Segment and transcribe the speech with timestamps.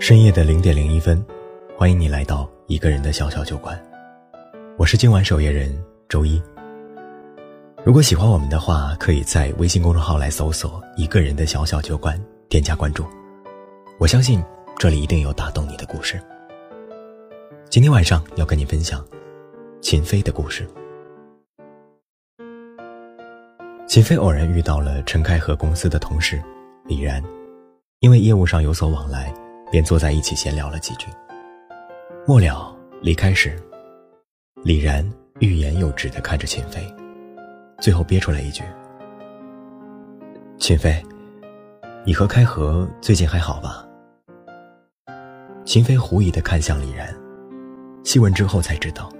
[0.00, 1.22] 深夜的零点零一分，
[1.76, 3.78] 欢迎你来到一个人的小小酒馆。
[4.78, 5.70] 我是今晚守夜人
[6.08, 6.42] 周一。
[7.84, 12.18] 如果喜欢我们的话，可以在微信公众号来搜索“一个人的小小酒馆”，
[12.48, 13.04] 添加关注。
[13.98, 14.42] 我相信
[14.78, 16.18] 这里一定有打动你的故事。
[17.68, 19.06] 今天晚上要跟你分享
[19.82, 20.66] 秦飞的故事。
[23.86, 26.42] 秦飞偶然遇到了陈开和公司的同事
[26.86, 27.22] 李然，
[27.98, 29.30] 因为业务上有所往来。
[29.70, 31.06] 便坐在一起闲聊了几句。
[32.26, 33.58] 末了离开时，
[34.62, 36.82] 李然欲言又止的看着秦飞，
[37.80, 38.62] 最后憋出来一句
[40.58, 41.02] ：“秦飞，
[42.04, 43.86] 你和开河最近还好吧？”
[45.64, 47.14] 秦飞狐疑的看向李然，
[48.04, 49.10] 细问之后才知道，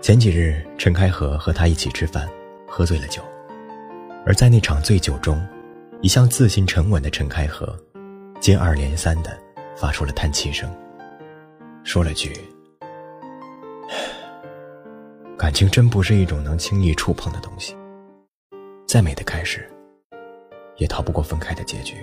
[0.00, 2.28] 前几日陈开河和他一起吃饭，
[2.66, 3.22] 喝醉了酒，
[4.24, 5.40] 而在那场醉酒中，
[6.00, 7.78] 一向自信沉稳的陈开河，
[8.40, 9.30] 接二连三的。
[9.80, 10.70] 发出了叹气声，
[11.84, 12.36] 说了句
[15.38, 17.74] ：“感情真不是一种能轻易触碰的东西。
[18.86, 19.66] 再美的开始，
[20.76, 21.96] 也逃不过分开的结局。”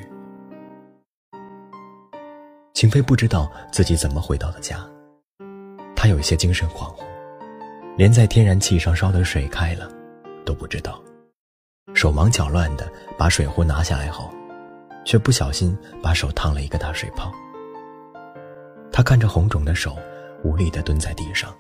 [2.74, 4.84] 秦飞不知道自己怎么回到了家，
[5.96, 7.04] 他有一些精神恍惚，
[7.96, 9.88] 连在天然气上烧的水开了
[10.44, 11.00] 都不知道，
[11.94, 14.34] 手忙脚乱的把水壶拿下来后，
[15.06, 17.32] 却不小心把手烫了一个大水泡。
[18.98, 19.96] 他看着红肿的手，
[20.44, 21.56] 无力地蹲在地上，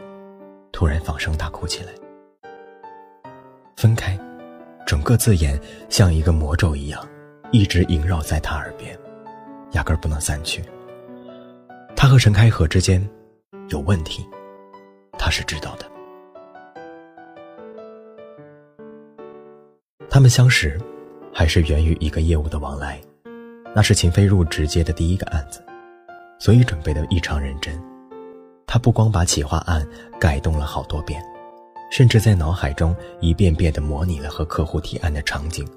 [0.72, 1.92] 突然放声大哭起来。
[3.76, 4.20] 分开，
[4.88, 7.08] 整个字眼像一个魔咒一样，
[7.52, 8.98] 一直萦绕在他耳边，
[9.74, 10.64] 压根不能散去。
[11.96, 13.08] 他和陈开河之间
[13.70, 14.28] 有问题，
[15.12, 15.86] 他是知道的。
[20.10, 20.82] 他们相识，
[21.32, 23.00] 还是源于一个业务的往来，
[23.76, 25.64] 那是秦飞入职接的第一个案子。
[26.40, 27.74] 所以准备的异常认真，
[28.66, 29.86] 他不光把企划案
[30.20, 31.22] 改动了好多遍，
[31.92, 35.68] 甚至在脑海中一遍遍地模拟了和客户提案的场景。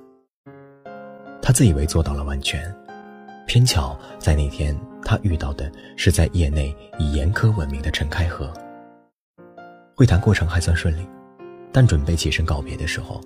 [1.41, 2.73] 他自以为做到了完全，
[3.47, 8.53] 偏巧在那天他遇到的是在业内以严苛闻名的陈开河。
[9.97, 11.09] 会谈过程还算顺利，
[11.73, 13.19] 但准备起身告别的时候，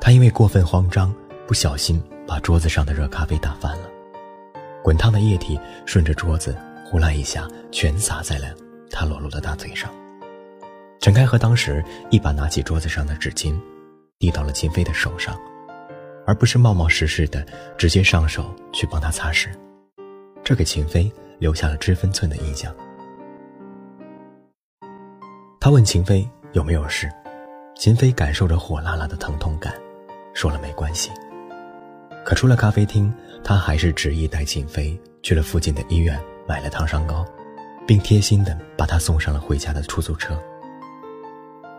[0.00, 1.12] 他因为过分慌张，
[1.46, 3.88] 不小心把桌子上的热咖啡打翻了，
[4.84, 6.56] 滚烫的液体顺着桌子。
[6.88, 8.54] 呼啦一下，全洒在了
[8.90, 9.92] 他裸露的大腿上。
[11.00, 13.58] 陈开和当时一把拿起桌子上的纸巾，
[14.18, 15.36] 递到了秦飞的手上，
[16.24, 17.44] 而不是冒冒失失的
[17.76, 19.48] 直接上手去帮他擦拭，
[20.44, 22.74] 这给秦飞留下了知分寸的印象。
[25.60, 27.10] 他问秦飞有没有事，
[27.74, 29.74] 秦飞感受着火辣辣的疼痛感，
[30.34, 31.10] 说了没关系。
[32.24, 33.12] 可出了咖啡厅，
[33.44, 36.20] 他还是执意带秦飞去了附近的医院。
[36.48, 37.24] 买了烫伤膏，
[37.86, 40.38] 并贴心的把他送上了回家的出租车。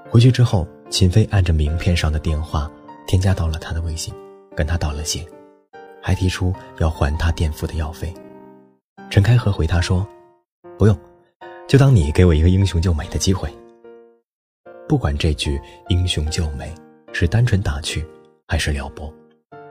[0.10, 2.72] 回去之后，秦飞按着名片上的电话
[3.06, 4.14] 添加到了他的微信，
[4.56, 5.26] 跟他道了谢，
[6.02, 8.14] 还提出要还他垫付的药费。
[9.10, 10.08] 陈开河回他说
[10.78, 10.98] ：“不用，
[11.68, 13.50] 就当你给我一个英雄救美的机会。”
[14.88, 16.74] 不管这句英雄救美
[17.12, 18.06] 是单纯打趣，
[18.48, 19.14] 还是撩拨，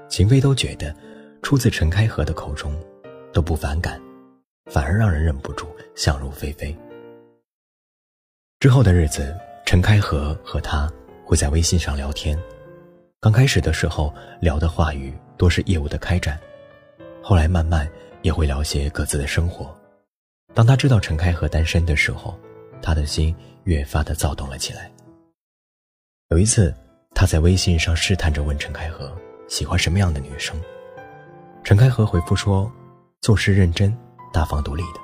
[0.08, 0.94] 秦飞都觉得
[1.40, 2.74] 出自陈开河的口中
[3.32, 3.98] 都不反感。
[4.66, 6.76] 反而让人忍不住想入非非。
[8.58, 10.90] 之后的日子，陈开和和他
[11.24, 12.38] 会在微信上聊天。
[13.20, 16.38] 刚开始的时候，聊的话语多是业务的开展，
[17.22, 17.88] 后来慢慢
[18.22, 19.76] 也会聊些各自的生活。
[20.54, 22.38] 当他知道陈开和单身的时候，
[22.80, 23.34] 他的心
[23.64, 24.90] 越发的躁动了起来。
[26.30, 26.74] 有一次，
[27.14, 29.14] 他在微信上试探着问陈开和
[29.48, 30.60] 喜欢什么样的女生。
[31.62, 32.70] 陈开和回复说
[33.22, 33.96] ：“做事认真。”
[34.32, 35.00] 大方独立的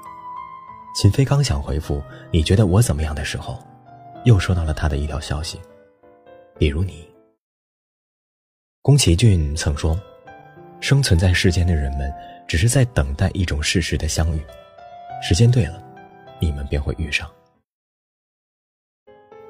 [0.94, 3.59] 秦飞刚想回复“你觉得我怎么样的时候”，
[4.25, 5.60] 又收到了他的一条消息。
[6.59, 7.09] 比如你，
[8.82, 9.99] 宫崎骏曾说
[10.81, 12.12] ：“生存在世间的人们，
[12.47, 14.41] 只是在等待一种事实的相遇，
[15.23, 15.82] 时间对了，
[16.38, 17.29] 你们便会遇上。”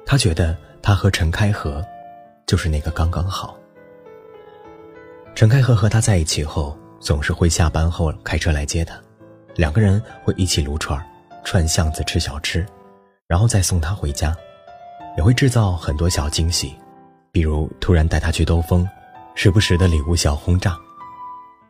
[0.05, 1.85] 他觉得他和陈开河，
[2.47, 3.57] 就是那个刚刚好。
[5.35, 9.01] 陈开河和他在一起后，总是会下班后开车来接他。
[9.55, 11.03] 两个人会一起撸串，
[11.43, 12.65] 串巷子吃小吃，
[13.27, 14.35] 然后再送他回家，
[15.17, 16.75] 也会制造很多小惊喜，
[17.31, 18.87] 比如突然带他去兜风，
[19.35, 20.77] 时不时的礼物小轰炸。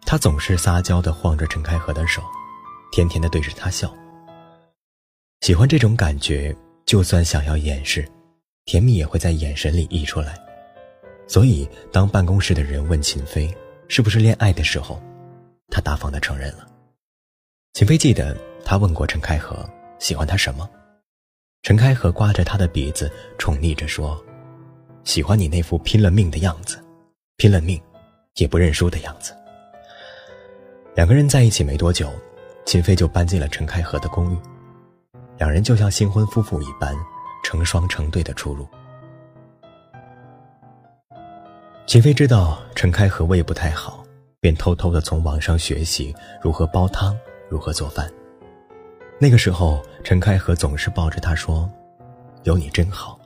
[0.06, 2.22] 他总是撒娇的晃着陈开河的手，
[2.92, 3.94] 甜甜的对着他笑。
[5.42, 8.08] 喜欢这种感觉，就算想要掩饰，
[8.66, 10.38] 甜蜜也会在眼神里溢出来。
[11.28, 13.54] 所以，当办公室的人问秦飞
[13.88, 15.02] 是不是恋爱的时候，
[15.70, 16.68] 他大方的承认了。
[17.74, 19.68] 秦飞记得他问过陈开河
[19.98, 20.70] 喜欢他什么，
[21.64, 24.24] 陈开河刮着他的鼻子，宠溺着说
[25.04, 26.78] ：“喜欢你那副拼了命的样子，
[27.36, 27.82] 拼了命
[28.36, 29.36] 也不认输的样子。”
[30.94, 32.14] 两个人在一起没多久，
[32.64, 34.38] 秦飞就搬进了陈开河的公寓，
[35.40, 36.96] 两人就像新婚夫妇一般，
[37.44, 38.68] 成双成对的出入。
[41.88, 44.06] 秦飞知道陈开河胃不太好，
[44.40, 47.18] 便偷偷的从网上学习如何煲汤，
[47.54, 48.12] 如何做饭。
[49.20, 51.70] 那个时候，陈开河总是抱着他说
[52.46, 53.20] ：“有你真好。”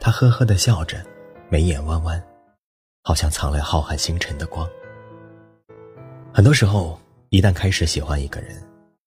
[0.00, 1.04] 他呵呵的笑着，
[1.50, 2.24] 眉眼弯弯，
[3.02, 4.66] 好像藏了浩瀚星辰的光。
[6.32, 6.98] 很多时候，
[7.28, 8.56] 一旦开始喜欢一个人，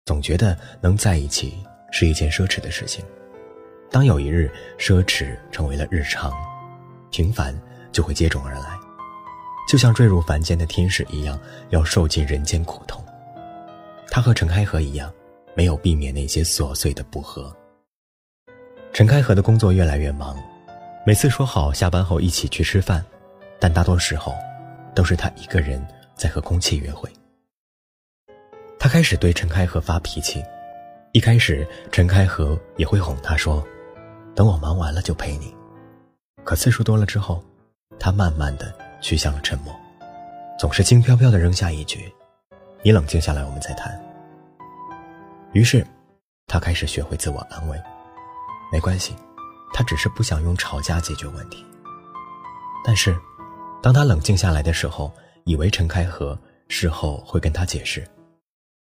[0.06, 1.57] 总觉得能在一起
[1.92, 3.04] 是一件奢侈的事情。
[3.89, 6.31] 当有一日奢侈成为了日常，
[7.10, 7.60] 平凡
[7.92, 8.78] 就会接踵而来，
[9.68, 11.39] 就像坠入凡间的天使一样，
[11.69, 13.04] 要受尽人间苦痛。
[14.09, 15.13] 他和陈开河一样。
[15.57, 17.51] 没有避免那些琐碎的不和。
[18.94, 20.38] 陈开河的工作越来越忙，
[21.04, 23.04] 每次说好下班后一起去吃饭，
[23.59, 24.36] 但大多时候
[24.94, 25.83] 都是他一个人
[26.13, 27.12] 在和空气约会。
[28.77, 30.44] 他开始对陈开河发脾气，
[31.12, 33.65] 一开始陈开河也会哄他说
[34.36, 35.51] ：“等我忙完了就陪你。”
[36.45, 37.44] 可次数多了之后，
[38.00, 38.71] 他慢慢的
[39.01, 39.75] 趋向了沉默，
[40.60, 42.13] 总是轻飘飘的扔下一句
[42.88, 44.01] ：“你冷静下来，我们再谈。”
[45.51, 45.86] 于是，
[46.45, 47.78] 他开始学会自我安慰，
[48.72, 49.13] 没关系，
[49.74, 51.66] 他只是不想用吵架解决问题。
[52.86, 53.13] 但是，
[53.84, 55.12] 当他冷静下来的时候，
[55.44, 56.39] 以为陈开合
[56.69, 58.07] 事后会跟他解释，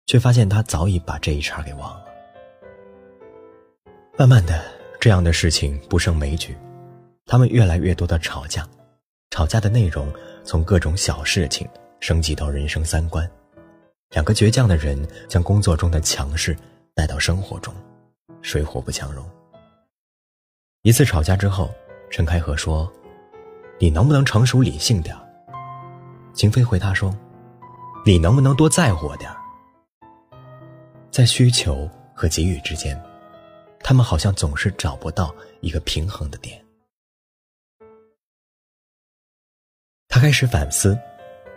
[0.07, 2.05] 却发现他早已把这一茬给忘了。
[4.17, 4.65] 慢慢的，
[5.01, 6.57] 这样的事情不胜枚举，
[7.27, 8.65] 他们越来越多的吵架，
[9.31, 10.09] 吵架的内容
[10.45, 11.69] 从各种小事情
[11.99, 13.29] 升级到人生三观。
[14.11, 14.97] 两个倔强的人
[15.29, 16.57] 将工作中的强势
[16.95, 17.75] 带到生活中，
[18.41, 19.29] 水火不相容。
[20.83, 21.75] 一次吵架之后，
[22.11, 22.91] 陈开河说
[23.81, 25.17] ：“你能不能成熟理性点？”
[26.33, 27.15] 秦飞回答说
[28.07, 29.31] ：“你能不能多在乎我点？”
[31.11, 32.97] 在需求和给予之间，
[33.81, 36.65] 他们好像总是找不到一个平衡的点。
[40.09, 40.97] 他开始反思。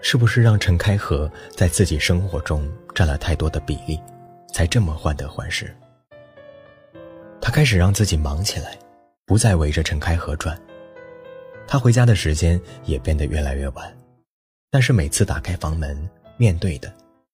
[0.01, 3.99] 是不是让陈开河在自己生活中占了太多的比例，
[4.53, 5.73] 才这么患得患失？
[7.41, 8.77] 他开始让自己忙起来，
[9.25, 10.59] 不再围着陈开河转。
[11.67, 13.97] 他回家的时间也变得越来越晚，
[14.71, 16.91] 但是每次打开房门，面对的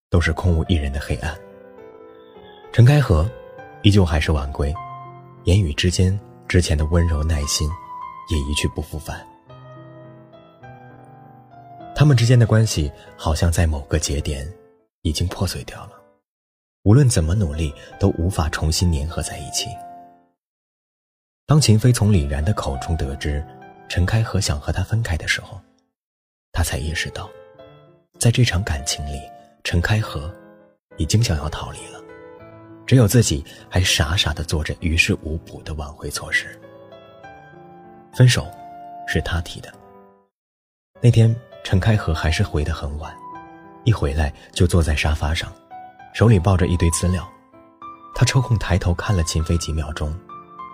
[0.10, 1.36] 都是空无一人的黑暗。
[2.74, 3.30] 陈开河
[3.84, 4.74] 依旧还是晚归，
[5.46, 7.70] 言语之间之前的温柔耐心
[8.30, 9.26] 也一去不复返。
[12.06, 14.48] 他们之间的关系好像在某个节点
[15.02, 15.94] 已经破碎掉了，
[16.84, 19.70] 无论怎么努力都无法重新粘合在一起。
[21.48, 23.44] 当秦飞从李然的口中得知
[23.90, 25.60] 陈开河想和他分开的时候，
[26.52, 27.28] 他才意识到，
[28.20, 29.20] 在这场感情里，
[29.64, 30.32] 陈开河
[30.98, 32.00] 已经想要逃离了，
[32.86, 36.56] 只有自己还傻傻的做着于事无补的挽回措施。
[38.14, 38.48] 分手
[39.08, 39.74] 是他提的，
[41.02, 41.36] 那天。
[41.66, 43.12] 陈开河还是回得很晚，
[43.86, 45.52] 一回来就坐在沙发上，
[46.14, 47.28] 手里抱着一堆资料。
[48.14, 50.16] 他抽空抬头看了秦飞几秒钟，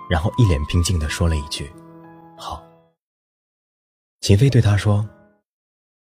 [0.09, 1.71] 然后一脸平静地说了一句
[2.37, 2.61] ：“好。”
[4.19, 5.07] 秦飞对他说：“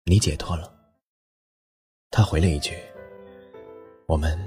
[0.06, 0.74] 你解脱了。”
[2.10, 2.76] 他回了一句
[4.08, 4.44] ：“我们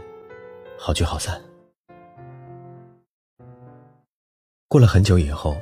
[0.76, 1.40] 好聚好散。”
[4.66, 5.56] 过了很久以后，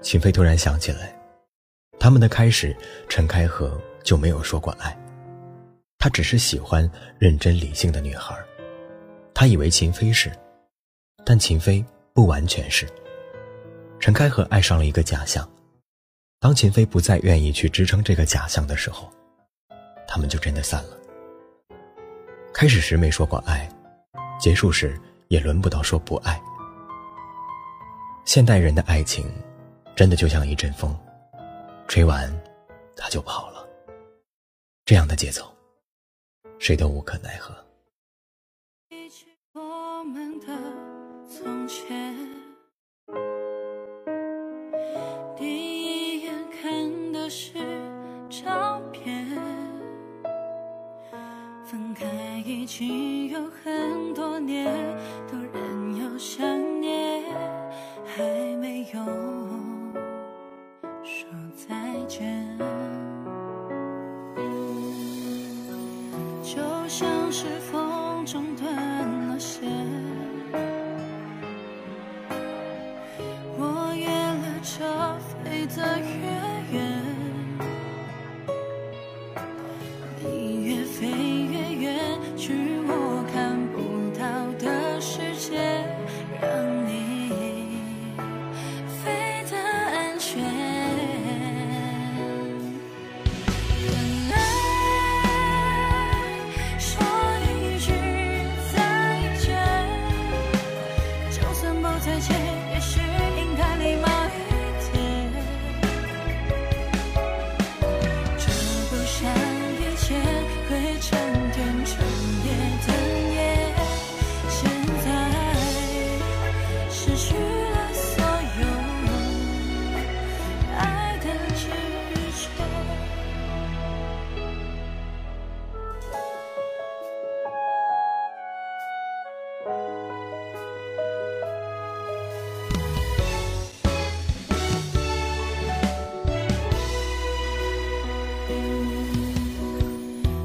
[0.00, 1.14] 秦飞突然想起来，
[2.00, 2.74] 他们的开始，
[3.10, 3.78] 陈开河。
[4.06, 4.96] 就没有说过爱，
[5.98, 8.38] 他只是喜欢认真理性的女孩。
[9.34, 10.30] 他以为秦飞是，
[11.24, 11.84] 但秦飞
[12.14, 12.88] 不完全是。
[13.98, 15.46] 陈开河爱上了一个假象，
[16.38, 19.10] 当秦飞不再愿意去支撑这个假象的时候，
[20.06, 20.90] 他们就真的散了。
[22.54, 23.68] 开始时没说过爱，
[24.38, 24.96] 结束时
[25.26, 26.40] 也轮不到说不爱。
[28.24, 29.28] 现代人的爱情，
[29.96, 30.96] 真的就像一阵风，
[31.88, 32.32] 吹完，
[32.96, 33.55] 他就跑了。
[34.86, 35.52] 这样的节奏，
[36.60, 37.52] 谁都无可奈何。
[39.52, 40.46] 我们的
[41.28, 42.14] 从前，
[45.36, 47.54] 第一眼看的是
[48.30, 49.26] 照片，
[51.64, 52.06] 分开
[52.46, 54.72] 已经有很多年，
[66.88, 69.95] 像是风中断了线。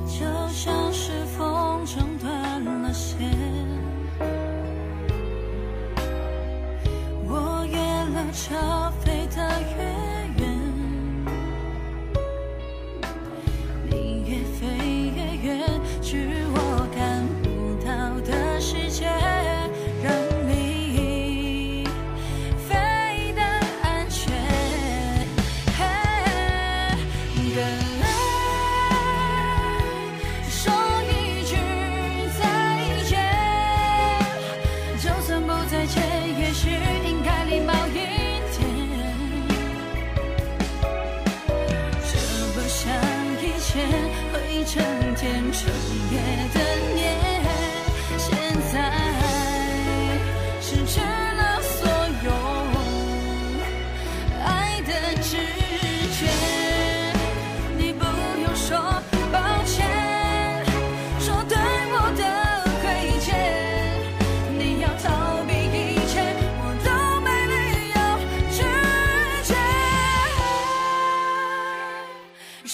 [0.07, 3.29] 就像是风筝断了线
[7.27, 7.77] 我越
[8.15, 8.90] 来越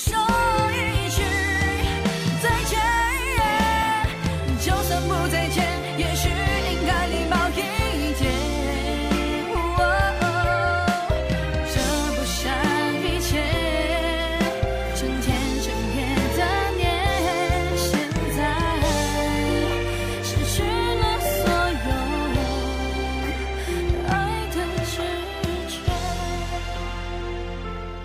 [0.09, 0.36] show.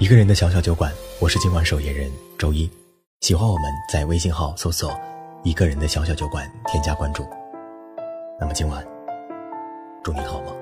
[0.03, 2.69] 一个人的小小酒馆，我是今晚守夜人周一。
[3.21, 4.93] 喜欢我们，在微信号搜索
[5.45, 7.25] “一个人的小小酒馆”，添加关注。
[8.41, 8.85] 那么今晚，
[10.03, 10.62] 祝你好梦。